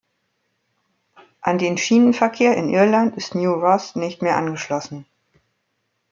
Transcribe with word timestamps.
An 1.41 1.59
den 1.59 1.77
Schienenverkehr 1.77 2.57
in 2.57 2.69
Irland 2.69 3.15
ist 3.17 3.35
New 3.35 3.51
Ross 3.51 3.95
nicht 3.95 4.23
mehr 4.23 4.35
angeschlossen. 4.35 5.05